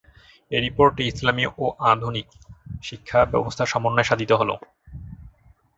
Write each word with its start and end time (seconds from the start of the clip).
এই 0.51 0.61
রিপোর্টে 0.61 1.03
ইসলামি 1.05 1.43
ও 1.57 1.65
আধুনিক 1.91 2.27
শিক্ষা 2.83 3.19
ব্যবস্থার 3.31 3.71
সমন্বয় 3.73 4.07
সাধিত 4.09 4.31
ছিলো। 4.39 4.55